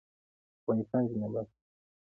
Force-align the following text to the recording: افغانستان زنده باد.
افغانستان 0.61 1.01
زنده 1.11 1.27
باد. 1.33 1.47